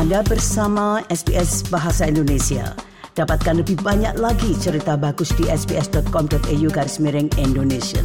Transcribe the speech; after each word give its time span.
Anda 0.00 0.24
bersama 0.24 1.04
SBS 1.12 1.68
Bahasa 1.68 2.08
Indonesia. 2.08 2.72
Dapatkan 3.20 3.60
lebih 3.60 3.84
banyak 3.84 4.16
lagi 4.16 4.56
cerita 4.56 4.96
bagus 4.96 5.28
di 5.36 5.44
sbs.com.au 5.44 6.68
garis 6.72 6.96
miring 7.04 7.28
Indonesia. 7.36 8.00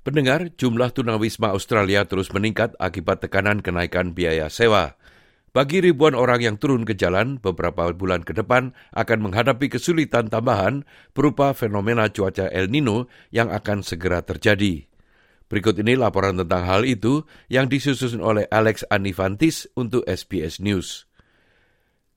Pendengar, 0.00 0.48
jumlah 0.56 0.96
tunawisma 0.96 1.52
Australia 1.52 2.08
terus 2.08 2.32
meningkat 2.32 2.72
akibat 2.80 3.20
tekanan 3.20 3.60
kenaikan 3.60 4.16
biaya 4.16 4.48
sewa. 4.48 4.96
Bagi 5.52 5.84
ribuan 5.84 6.16
orang 6.16 6.40
yang 6.40 6.56
turun 6.56 6.88
ke 6.88 6.96
jalan, 6.96 7.36
beberapa 7.36 7.92
bulan 7.92 8.24
ke 8.24 8.32
depan 8.32 8.72
akan 8.96 9.28
menghadapi 9.28 9.68
kesulitan 9.68 10.32
tambahan 10.32 10.88
berupa 11.12 11.52
fenomena 11.52 12.08
cuaca 12.08 12.48
El 12.48 12.72
Nino 12.72 13.12
yang 13.28 13.52
akan 13.52 13.84
segera 13.84 14.24
terjadi. 14.24 14.95
Berikut 15.46 15.78
ini 15.78 15.94
laporan 15.94 16.34
tentang 16.42 16.66
hal 16.66 16.82
itu 16.82 17.22
yang 17.46 17.70
disusun 17.70 18.18
oleh 18.18 18.50
Alex 18.50 18.82
Anifantis 18.90 19.70
untuk 19.78 20.02
SBS 20.02 20.58
News. 20.58 21.06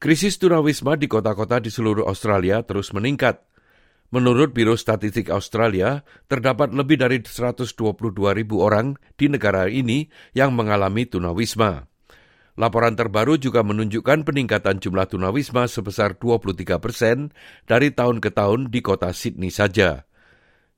Krisis 0.02 0.42
tunawisma 0.42 0.98
di 0.98 1.06
kota-kota 1.06 1.62
di 1.62 1.70
seluruh 1.70 2.10
Australia 2.10 2.66
terus 2.66 2.90
meningkat. 2.90 3.46
Menurut 4.10 4.58
Biro 4.58 4.74
Statistik 4.74 5.30
Australia, 5.30 6.02
terdapat 6.26 6.74
lebih 6.74 6.98
dari 6.98 7.22
122 7.22 7.78
ribu 8.34 8.66
orang 8.66 8.98
di 9.14 9.30
negara 9.30 9.70
ini 9.70 10.10
yang 10.34 10.58
mengalami 10.58 11.06
tunawisma. 11.06 11.86
Laporan 12.58 12.98
terbaru 12.98 13.38
juga 13.38 13.62
menunjukkan 13.62 14.26
peningkatan 14.26 14.82
jumlah 14.82 15.06
tunawisma 15.06 15.70
sebesar 15.70 16.18
23 16.18 16.82
persen 16.82 17.30
dari 17.70 17.94
tahun 17.94 18.18
ke 18.18 18.34
tahun 18.34 18.74
di 18.74 18.82
kota 18.82 19.14
Sydney 19.14 19.54
saja. 19.54 20.09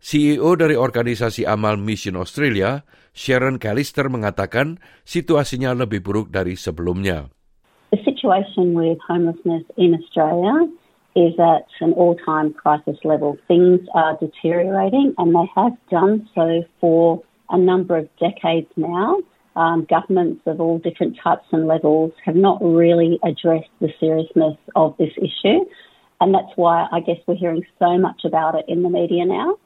CEO 0.02 0.58
dari 0.58 0.74
organisasi 0.74 1.46
amal 1.46 1.78
Mission 1.78 2.18
Australia, 2.18 2.82
Sharon 3.14 3.62
Callister 3.62 4.10
mengatakan 4.10 4.82
situasinya 5.06 5.78
lebih 5.78 6.02
buruk 6.02 6.34
dari 6.34 6.58
sebelumnya. 6.58 7.30
The 7.94 8.02
situation 8.02 8.74
with 8.74 8.98
homelessness 9.06 9.62
in 9.78 9.94
Australia 9.94 10.66
is 11.14 11.38
at 11.38 11.70
an 11.86 11.94
all-time 11.94 12.58
crisis 12.58 12.98
level. 13.06 13.38
Things 13.46 13.86
are 13.94 14.18
deteriorating 14.18 15.14
and 15.22 15.38
they 15.38 15.46
have 15.54 15.78
done 15.94 16.26
so 16.34 16.66
for 16.82 17.22
a 17.54 17.60
number 17.62 17.94
of 17.94 18.10
decades 18.18 18.74
now. 18.74 19.22
um, 19.56 19.86
governments 19.90 20.42
of 20.46 20.62
all 20.62 20.80
different 20.80 21.18
types 21.22 21.46
and 21.52 21.68
levels 21.68 22.12
have 22.26 22.36
not 22.36 22.60
really 22.62 23.20
addressed 23.24 23.70
the 23.80 23.90
seriousness 24.00 24.58
of 24.76 24.96
this 24.98 25.12
issue. 25.18 25.66
And 26.20 26.34
that's 26.34 26.52
why 26.56 26.88
I 26.92 27.00
guess 27.00 27.18
we're 27.28 27.36
hearing 27.36 27.66
so 27.80 27.98
much 27.98 28.22
about 28.26 28.56
it 28.56 28.66
in 28.68 28.84
the 28.84 28.90
media 28.90 29.26
now. 29.26 29.58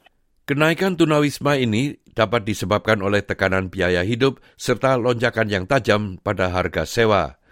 Kenaikan 0.46 0.94
tunawisma 0.94 1.58
ini 1.58 1.98
dapat 2.14 2.46
disebabkan 2.46 3.02
oleh 3.02 3.18
tekanan 3.18 3.66
biaya 3.66 4.06
hidup 4.06 4.38
serta 4.54 4.94
lonjakan 4.94 5.50
yang 5.50 5.66
tajam 5.66 6.22
pada 6.22 6.54
harga 6.54 6.86
sewa. 6.86 7.42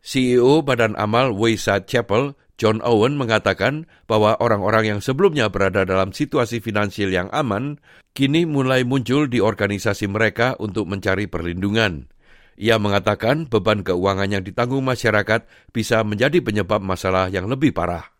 CEO 0.00 0.64
Badan 0.64 0.96
Amal 0.96 1.36
Wayside 1.36 1.84
Chapel 1.84 2.32
John 2.56 2.80
Owen 2.80 3.20
mengatakan 3.20 3.84
bahwa 4.08 4.40
orang-orang 4.40 4.96
yang 4.96 5.00
sebelumnya 5.04 5.52
berada 5.52 5.84
dalam 5.84 6.16
situasi 6.16 6.64
finansial 6.64 7.12
yang 7.12 7.28
aman 7.28 7.76
kini 8.16 8.48
mulai 8.48 8.88
muncul 8.88 9.28
di 9.28 9.44
organisasi 9.44 10.08
mereka 10.08 10.56
untuk 10.56 10.88
mencari 10.88 11.28
perlindungan. 11.28 12.08
Ia 12.56 12.80
mengatakan 12.80 13.52
beban 13.52 13.84
keuangan 13.84 14.32
yang 14.32 14.40
ditanggung 14.40 14.80
masyarakat 14.80 15.44
bisa 15.76 16.00
menjadi 16.00 16.40
penyebab 16.40 16.80
masalah 16.80 17.28
yang 17.28 17.52
lebih 17.52 17.76
parah. 17.76 18.13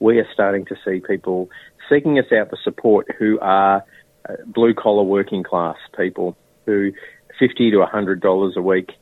We 0.00 0.18
are 0.18 0.26
starting 0.32 0.64
to 0.66 0.76
see 0.84 1.00
people 1.00 1.50
seeking 1.88 2.18
us 2.18 2.26
out 2.32 2.50
for 2.50 2.58
support 2.62 3.06
who 3.18 3.38
are 3.40 3.84
uh, 4.28 4.34
blue 4.46 4.74
collar 4.74 5.02
working 5.02 5.42
class 5.42 5.76
people 5.96 6.36
who 6.66 6.92
50 7.38 7.70
to 7.72 7.78
100 7.78 8.20
dollars 8.20 8.54
a 8.56 8.62
week 8.62 8.92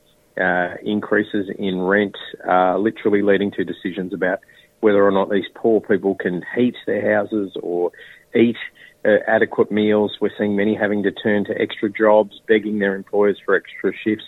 uh, 0.40 0.74
increases 0.82 1.48
in 1.58 1.80
rent 1.80 2.16
are 2.44 2.78
literally 2.78 3.22
leading 3.22 3.50
to 3.52 3.64
decisions 3.64 4.12
about 4.14 4.40
whether 4.80 5.06
or 5.06 5.10
not 5.10 5.30
these 5.30 5.44
poor 5.54 5.80
people 5.80 6.14
can 6.14 6.42
heat 6.56 6.74
their 6.86 7.14
houses 7.14 7.52
or 7.62 7.92
eat 8.34 8.56
uh, 9.04 9.18
adequate 9.26 9.70
meals. 9.70 10.16
We're 10.20 10.30
seeing 10.36 10.56
many 10.56 10.74
having 10.74 11.02
to 11.04 11.12
turn 11.12 11.44
to 11.46 11.60
extra 11.60 11.90
jobs, 11.90 12.40
begging 12.48 12.78
their 12.78 12.94
employers 12.94 13.38
for 13.44 13.54
extra 13.54 13.92
shifts. 14.02 14.24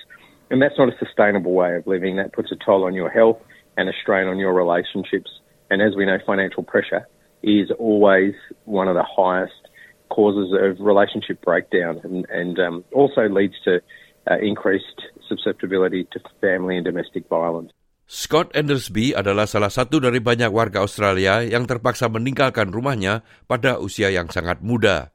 And 0.50 0.60
that's 0.60 0.78
not 0.78 0.88
a 0.88 0.98
sustainable 0.98 1.54
way 1.54 1.76
of 1.76 1.86
living. 1.86 2.16
That 2.16 2.32
puts 2.32 2.52
a 2.52 2.56
toll 2.56 2.84
on 2.84 2.94
your 2.94 3.10
health 3.10 3.38
and 3.76 3.88
a 3.88 3.92
strain 4.02 4.28
on 4.28 4.38
your 4.38 4.52
relationships. 4.52 5.30
And 5.74 5.82
as 5.82 5.98
we 5.98 6.06
know, 6.06 6.22
financial 6.22 6.62
pressure 6.62 7.02
is 7.42 7.66
always 7.82 8.38
one 8.62 8.86
of 8.86 8.94
the 8.94 9.02
highest 9.02 9.58
causes 10.06 10.54
of 10.54 10.78
relationship 10.78 11.42
breakdown 11.42 11.98
and, 12.06 12.22
and 12.30 12.54
um, 12.62 12.86
also 12.94 13.26
leads 13.26 13.58
to 13.66 13.82
uh, 14.30 14.38
increased 14.38 15.02
susceptibility 15.26 16.06
to 16.14 16.22
family 16.38 16.78
and 16.78 16.86
domestic 16.86 17.26
violence. 17.26 17.74
Scott 18.06 18.54
Endersby 18.54 19.18
adalah 19.18 19.50
salah 19.50 19.72
satu 19.72 19.98
dari 19.98 20.22
banyak 20.22 20.54
warga 20.54 20.86
Australia 20.86 21.42
yang 21.42 21.66
terpaksa 21.66 22.06
meninggalkan 22.06 22.70
rumahnya 22.70 23.26
pada 23.50 23.82
usia 23.82 24.14
yang 24.14 24.30
sangat 24.30 24.62
muda. 24.62 25.10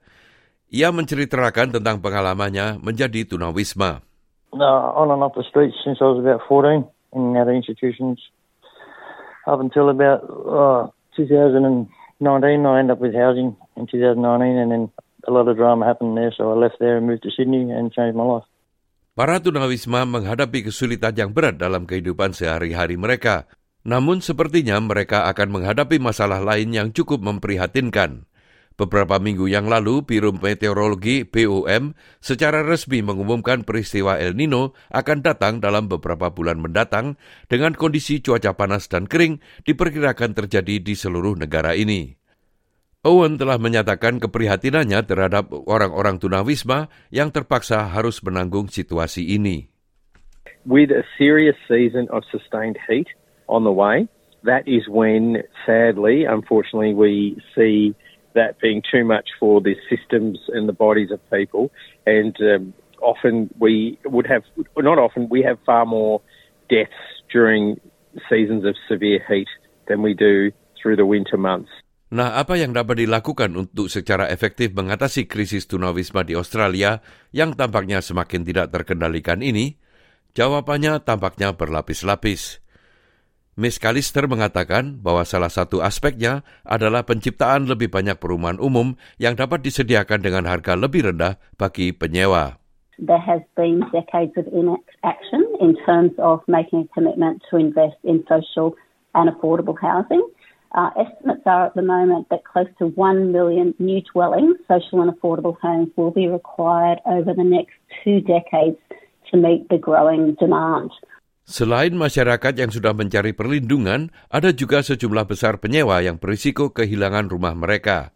Ia 0.76 0.92
menceritakan 0.92 1.72
tentang 1.72 2.04
pengalamannya 2.04 2.84
menjadi 2.84 3.24
tunawisma. 3.24 4.04
Uh, 4.52 4.92
on 4.92 5.08
and 5.08 5.24
off 5.24 5.40
the 5.40 5.48
streets 5.48 5.80
since 5.88 6.04
I 6.04 6.12
was 6.12 6.20
about 6.20 6.44
14 6.52 6.84
in 7.16 7.40
other 7.40 7.56
institutions. 7.56 8.20
Up 9.50 9.58
until 9.58 9.90
about 9.90 10.22
uh, 10.30 10.94
2019, 11.18 11.90
I 12.22 12.74
ended 12.78 12.94
up 12.94 13.02
with 13.02 13.18
housing 13.18 13.58
in 13.74 13.90
2019 13.90 14.22
and 14.62 14.70
then 14.70 14.84
a 15.26 15.34
lot 15.34 15.50
of 15.50 15.58
drama 15.58 15.90
happened 15.90 16.14
there, 16.14 16.30
so 16.30 16.54
I 16.54 16.56
left 16.56 16.78
there 16.78 17.02
and 17.02 17.10
moved 17.10 17.26
to 17.26 17.34
Sydney 17.34 17.74
and 17.74 17.90
changed 17.90 18.14
my 18.14 18.30
life. 18.30 18.46
Para 19.18 19.42
tunawisma 19.42 20.06
menghadapi 20.06 20.70
kesulitan 20.70 21.18
yang 21.18 21.34
berat 21.34 21.58
dalam 21.58 21.90
kehidupan 21.90 22.32
sehari-hari 22.32 22.96
mereka. 22.96 23.50
Namun 23.82 24.22
sepertinya 24.22 24.78
mereka 24.78 25.26
akan 25.28 25.60
menghadapi 25.60 25.98
masalah 25.98 26.46
lain 26.46 26.70
yang 26.72 26.94
cukup 26.94 27.20
memprihatinkan. 27.26 28.29
Beberapa 28.80 29.20
minggu 29.20 29.52
yang 29.52 29.68
lalu, 29.68 30.08
Biro 30.08 30.32
Meteorologi 30.32 31.28
BOM 31.28 32.00
secara 32.24 32.64
resmi 32.64 33.04
mengumumkan 33.04 33.68
peristiwa 33.68 34.16
El 34.16 34.40
Nino 34.40 34.72
akan 34.96 35.20
datang 35.20 35.60
dalam 35.60 35.92
beberapa 35.92 36.32
bulan 36.32 36.64
mendatang 36.64 37.20
dengan 37.52 37.76
kondisi 37.76 38.24
cuaca 38.24 38.56
panas 38.56 38.88
dan 38.88 39.04
kering 39.04 39.44
diperkirakan 39.68 40.32
terjadi 40.32 40.80
di 40.80 40.96
seluruh 40.96 41.36
negara 41.36 41.76
ini. 41.76 42.16
Owen 43.04 43.36
telah 43.36 43.60
menyatakan 43.60 44.24
keprihatinannya 44.24 45.04
terhadap 45.04 45.52
orang-orang 45.52 46.16
tunawisma 46.16 46.88
yang 47.12 47.36
terpaksa 47.36 47.84
harus 47.84 48.24
menanggung 48.24 48.72
situasi 48.72 49.36
ini. 49.36 49.68
With 50.64 50.96
a 50.96 51.04
serious 51.20 51.60
season 51.68 52.08
of 52.16 52.24
sustained 52.32 52.80
heat 52.88 53.12
on 53.52 53.68
the 53.68 53.76
way, 53.76 54.08
that 54.48 54.64
is 54.64 54.88
when, 54.88 55.44
sadly, 55.68 56.24
unfortunately, 56.24 56.96
we 56.96 57.36
see 57.52 57.92
that 58.34 58.60
being 58.62 58.82
too 58.86 59.04
much 59.04 59.30
for 59.40 59.62
the 59.62 59.76
systems 59.90 60.40
and 60.50 60.70
the 60.70 60.74
bodies 60.74 61.12
of 61.12 61.20
people. 61.30 61.72
And 62.06 62.36
um, 62.42 62.74
often 63.02 63.50
we 63.60 63.98
would 64.06 64.28
have, 64.28 64.44
not 64.78 64.98
often, 65.00 65.30
we 65.30 65.42
have 65.42 65.58
far 65.66 65.86
more 65.86 66.22
deaths 66.70 66.94
during 67.32 67.80
seasons 68.30 68.66
of 68.66 68.76
severe 68.88 69.22
heat 69.28 69.50
than 69.88 70.02
we 70.02 70.14
do 70.14 70.52
through 70.82 70.96
the 70.96 71.06
winter 71.06 71.38
months. 71.38 71.70
Nah, 72.10 72.42
apa 72.42 72.58
yang 72.58 72.74
dapat 72.74 73.06
dilakukan 73.06 73.54
untuk 73.54 73.86
secara 73.86 74.34
efektif 74.34 74.74
mengatasi 74.74 75.30
krisis 75.30 75.70
tunawisma 75.70 76.26
di 76.26 76.34
Australia 76.34 77.06
yang 77.30 77.54
tampaknya 77.54 78.02
semakin 78.02 78.42
tidak 78.42 78.74
terkendalikan 78.74 79.46
ini? 79.46 79.78
Jawabannya 80.34 81.06
tampaknya 81.06 81.54
berlapis-lapis. 81.54 82.66
Miss 83.60 83.76
Callister 83.76 84.24
mengatakan 84.24 85.04
bahwa 85.04 85.28
salah 85.28 85.52
satu 85.52 85.84
aspeknya 85.84 86.48
adalah 86.64 87.04
penciptaan 87.04 87.68
lebih 87.68 87.92
banyak 87.92 88.16
perumahan 88.16 88.56
umum 88.56 88.96
yang 89.20 89.36
dapat 89.36 89.60
disediakan 89.68 90.24
dengan 90.24 90.48
harga 90.48 90.80
lebih 90.80 91.12
rendah 91.12 91.36
bagi 91.60 91.92
penyewa. 91.92 92.56
There 93.04 93.20
has 93.20 93.44
been 93.60 93.84
decades 93.92 94.32
of 94.40 94.48
inaction 94.48 95.44
in 95.60 95.76
terms 95.84 96.16
of 96.24 96.40
making 96.48 96.88
a 96.88 96.90
commitment 96.96 97.44
to 97.52 97.60
invest 97.60 98.00
in 98.08 98.24
social 98.32 98.80
and 99.12 99.28
affordable 99.28 99.76
housing. 99.76 100.24
Uh, 100.72 100.96
estimates 100.96 101.44
are 101.44 101.68
at 101.68 101.76
the 101.76 101.84
moment 101.84 102.32
that 102.32 102.48
close 102.48 102.72
to 102.80 102.96
1 102.96 103.36
million 103.36 103.76
new 103.76 104.00
dwellings, 104.16 104.56
social 104.72 105.04
and 105.04 105.12
affordable 105.12 105.60
homes, 105.60 105.92
will 106.00 106.16
be 106.16 106.32
required 106.32 107.04
over 107.04 107.36
the 107.36 107.44
next 107.44 107.76
two 108.08 108.24
decades 108.24 108.80
to 109.28 109.36
meet 109.36 109.68
the 109.68 109.78
growing 109.78 110.40
demand. 110.40 110.96
Selain 111.50 111.90
masyarakat 111.98 112.62
yang 112.62 112.70
sudah 112.70 112.94
mencari 112.94 113.34
perlindungan, 113.34 114.14
ada 114.30 114.54
juga 114.54 114.86
sejumlah 114.86 115.26
besar 115.26 115.58
penyewa 115.58 115.98
yang 115.98 116.22
berisiko 116.22 116.70
kehilangan 116.78 117.26
rumah 117.26 117.58
mereka. 117.58 118.14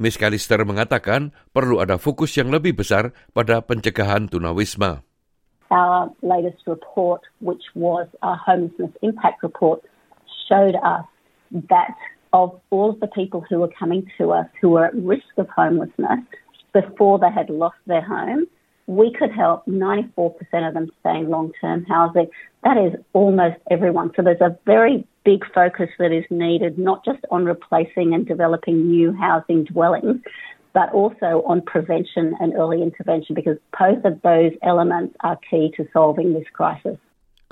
Miss 0.00 0.16
Callister 0.16 0.64
mengatakan 0.64 1.36
perlu 1.52 1.84
ada 1.84 2.00
fokus 2.00 2.32
yang 2.40 2.48
lebih 2.48 2.72
besar 2.72 3.12
pada 3.36 3.60
pencegahan 3.60 4.24
tunawisma. 4.24 5.04
Our 5.68 6.16
latest 6.24 6.64
report, 6.64 7.20
which 7.44 7.60
was 7.76 8.08
a 8.24 8.40
homelessness 8.40 8.96
impact 9.04 9.44
report, 9.44 9.84
showed 10.48 10.72
us 10.80 11.04
that 11.68 11.92
of 12.32 12.56
all 12.72 12.96
of 12.96 13.04
the 13.04 13.12
people 13.12 13.44
who 13.44 13.60
were 13.60 13.72
coming 13.76 14.08
to 14.16 14.32
us 14.32 14.48
who 14.64 14.80
were 14.80 14.88
at 14.88 14.96
risk 14.96 15.28
of 15.36 15.44
homelessness 15.52 16.24
before 16.72 17.20
they 17.20 17.28
had 17.28 17.52
lost 17.52 17.76
their 17.84 18.00
home, 18.00 18.48
we 18.86 19.12
could 19.12 19.30
help 19.30 19.64
94% 19.66 20.34
of 20.66 20.74
them 20.74 20.90
stay 21.00 21.18
in 21.18 21.30
long-term 21.30 21.84
housing. 21.84 22.28
That 22.64 22.76
is 22.76 22.98
almost 23.12 23.56
everyone. 23.70 24.10
So 24.16 24.22
there's 24.22 24.40
a 24.40 24.56
very 24.66 25.06
big 25.24 25.44
focus 25.54 25.88
that 25.98 26.12
is 26.12 26.24
needed, 26.30 26.78
not 26.78 27.04
just 27.04 27.22
on 27.30 27.44
replacing 27.44 28.14
and 28.14 28.26
developing 28.26 28.88
new 28.90 29.12
housing 29.12 29.64
dwellings, 29.64 30.20
but 30.72 30.92
also 30.92 31.44
on 31.46 31.60
prevention 31.62 32.34
and 32.40 32.54
early 32.54 32.82
intervention 32.82 33.34
because 33.34 33.58
both 33.78 34.02
of 34.04 34.20
those 34.22 34.52
elements 34.62 35.14
are 35.20 35.38
key 35.48 35.72
to 35.76 35.86
solving 35.92 36.32
this 36.32 36.48
crisis. 36.52 36.98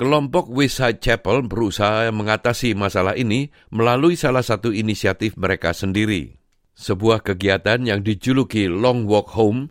Kelompok 0.01 0.49
Westside 0.49 1.05
Chapel 1.05 1.45
berusaha 1.45 2.09
mengatasi 2.09 2.73
masalah 2.73 3.21
ini 3.21 3.53
melalui 3.69 4.17
salah 4.17 4.41
satu 4.41 4.73
inisiatif 4.73 5.37
mereka 5.37 5.77
sendiri. 5.77 6.41
Sebuah 6.73 7.21
kegiatan 7.21 7.85
yang 7.85 8.01
dijuluki 8.01 8.65
Long 8.65 9.05
Walk 9.05 9.37
Home 9.37 9.69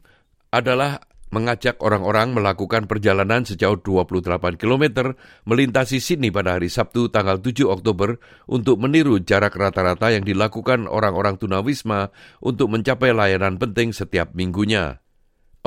adalah 0.53 1.01
mengajak 1.29 1.81
orang-orang 1.81 2.33
melakukan 2.33 2.89
perjalanan 2.89 3.45
sejauh 3.45 3.77
28 3.81 4.57
km 4.57 5.13
melintasi 5.45 6.01
Sydney 6.01 6.33
pada 6.33 6.57
hari 6.57 6.69
Sabtu 6.69 7.09
tanggal 7.13 7.37
7 7.41 7.69
Oktober 7.69 8.17
untuk 8.49 8.81
meniru 8.81 9.21
jarak 9.21 9.53
rata-rata 9.53 10.09
yang 10.09 10.25
dilakukan 10.25 10.89
orang-orang 10.89 11.37
tunawisma 11.37 12.09
untuk 12.41 12.73
mencapai 12.73 13.13
layanan 13.13 13.61
penting 13.61 13.93
setiap 13.93 14.33
minggunya. 14.33 15.01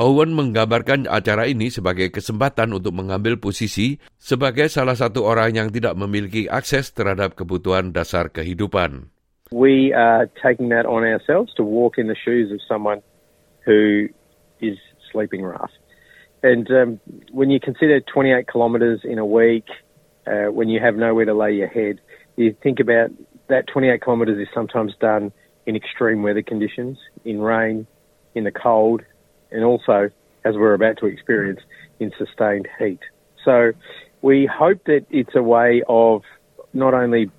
Owen 0.01 0.33
menggambarkan 0.33 1.05
acara 1.05 1.45
ini 1.45 1.69
sebagai 1.69 2.09
kesempatan 2.09 2.73
untuk 2.73 2.97
mengambil 2.97 3.37
posisi 3.37 4.01
sebagai 4.17 4.65
salah 4.65 4.97
satu 4.97 5.21
orang 5.21 5.53
yang 5.53 5.69
tidak 5.69 5.93
memiliki 5.93 6.49
akses 6.49 6.89
terhadap 6.97 7.37
kebutuhan 7.37 7.93
dasar 7.93 8.33
kehidupan. 8.33 9.13
We 9.53 9.93
are 9.93 10.25
taking 10.41 10.73
that 10.73 10.89
on 10.89 11.05
ourselves 11.05 11.53
to 11.55 11.63
walk 11.63 12.01
in 12.01 12.09
the 12.09 12.17
shoes 12.17 12.49
of 12.49 12.57
someone 12.65 13.05
who 13.69 14.09
is 14.65 14.81
sleeping 15.13 15.41
rough. 15.43 15.71
And 16.41 16.69
um, 16.71 16.99
when 17.31 17.49
you 17.49 17.59
consider 17.61 18.01
28 18.01 18.51
kilometres 18.51 19.01
in 19.05 19.17
a 19.17 19.25
week, 19.25 19.65
uh, 20.27 20.51
when 20.51 20.67
you 20.67 20.81
have 20.81 20.95
nowhere 20.95 21.25
to 21.25 21.33
lay 21.33 21.53
your 21.53 21.69
head, 21.69 22.01
you 22.35 22.55
think 22.61 22.81
about 22.81 23.11
that 23.47 23.67
28 23.67 24.03
kilometres 24.03 24.39
is 24.39 24.47
sometimes 24.53 24.93
done 24.99 25.31
in 25.65 25.75
extreme 25.75 26.21
weather 26.21 26.41
conditions, 26.41 26.97
in 27.23 27.39
rain, 27.39 27.87
in 28.35 28.43
the 28.43 28.51
cold, 28.51 29.01
and 29.51 29.63
also, 29.63 30.09
as 30.43 30.55
we're 30.55 30.73
about 30.73 30.97
to 30.97 31.05
experience, 31.05 31.61
in 31.99 32.11
sustained 32.17 32.67
heat. 32.77 32.99
So 33.45 33.71
we 34.21 34.45
hope 34.51 34.83
that 34.85 35.05
it's 35.09 35.35
a 35.35 35.43
way 35.43 35.83
of 35.87 36.23
not 36.73 36.93
only 36.93 37.29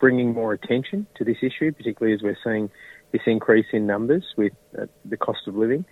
bringing 0.00 0.32
more 0.32 0.52
attention 0.52 1.06
to 1.16 1.24
this 1.24 1.36
issue, 1.42 1.72
particularly 1.72 2.14
as 2.14 2.22
we're 2.22 2.38
seeing 2.42 2.70
this 3.12 3.22
increase 3.26 3.66
in 3.72 3.86
numbers 3.86 4.24
with 4.36 4.52
uh, 4.80 4.86
the 5.04 5.16
cost 5.16 5.40
of 5.46 5.54
living, 5.54 5.84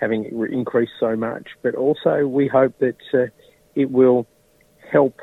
having 0.00 0.26
increased 0.50 0.96
so 1.00 1.16
much, 1.16 1.54
but 1.62 1.74
also 1.74 2.26
we 2.26 2.48
hope 2.48 2.76
that 2.78 2.98
uh, 3.14 3.30
it 3.74 3.90
will 3.90 4.26
help 4.92 5.18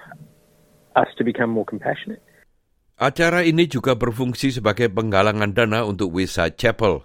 us 0.96 1.08
to 1.18 1.24
become 1.24 1.52
more 1.52 1.66
compassionate. 1.66 2.22
Acara 3.02 3.42
ini 3.42 3.66
juga 3.66 3.98
berfungsi 3.98 4.54
sebagai 4.54 4.86
penggalangan 4.94 5.58
dana 5.58 5.82
untuk 5.90 6.14
Wisa 6.14 6.54
Chapel. 6.54 7.02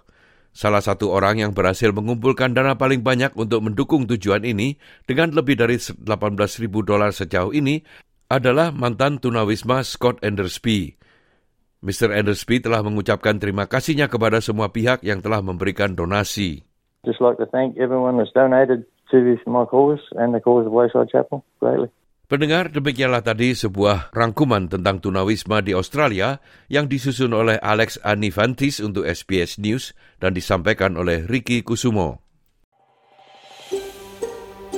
Salah 0.53 0.81
satu 0.81 1.09
orang 1.09 1.41
yang 1.41 1.51
berhasil 1.57 1.89
mengumpulkan 1.89 2.53
dana 2.53 2.77
paling 2.77 3.01
banyak 3.01 3.33
untuk 3.33 3.65
mendukung 3.65 4.05
tujuan 4.05 4.45
ini 4.45 4.77
dengan 5.09 5.33
lebih 5.33 5.57
dari 5.57 5.81
18.000 5.81 6.05
dolar 6.85 7.09
sejauh 7.13 7.49
ini 7.49 7.81
adalah 8.29 8.69
mantan 8.69 9.17
tunawisma 9.17 9.81
Scott 9.81 10.21
Endersby. 10.21 10.93
Mr. 11.81 12.13
Endersby 12.13 12.61
telah 12.61 12.85
mengucapkan 12.85 13.41
terima 13.41 13.65
kasihnya 13.65 14.05
kepada 14.05 14.37
semua 14.41 14.69
pihak 14.69 15.01
yang 15.01 15.21
telah 15.21 15.41
memberikan 15.41 15.97
donasi. 15.97 16.66
Just 17.07 17.23
like 17.23 17.39
to 17.39 17.47
thank 17.47 17.79
everyone 17.79 18.19
that's 18.19 18.35
donated 18.35 18.83
to 19.15 19.17
this, 19.23 19.39
my 19.47 19.63
cause 19.63 20.03
and 20.19 20.35
the 20.35 20.43
cause 20.43 20.67
of 20.67 20.75
Wayside 20.75 21.07
Chapel 21.07 21.47
greatly. 21.63 21.87
Pendengar, 22.27 22.67
demikianlah 22.67 23.23
tadi 23.23 23.55
sebuah 23.55 24.11
rangkuman 24.11 24.67
tentang 24.67 24.99
tunawisma 24.99 25.63
di 25.63 25.71
Australia 25.71 26.43
yang 26.67 26.91
disusun 26.91 27.31
oleh 27.31 27.55
Alex 27.63 27.95
Anifantis 28.03 28.83
untuk 28.83 29.07
SBS 29.07 29.55
News 29.63 29.95
dan 30.19 30.35
disampaikan 30.35 30.99
oleh 30.99 31.23
Ricky 31.23 31.63
Kusumo. 31.63 32.19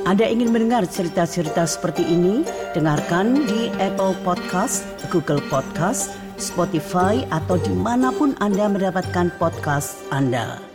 Anda 0.06 0.30
ingin 0.30 0.54
mendengar 0.54 0.86
cerita-cerita 0.86 1.66
seperti 1.66 2.06
ini? 2.06 2.46
Dengarkan 2.78 3.50
di 3.50 3.74
Apple 3.82 4.14
Podcast, 4.22 4.86
Google 5.10 5.42
Podcast, 5.50 6.14
Spotify, 6.38 7.26
atau 7.34 7.58
di 7.58 7.74
mana 7.74 8.14
pun 8.14 8.38
Anda 8.38 8.70
mendapatkan 8.70 9.34
podcast 9.42 9.98
Anda. 10.14 10.69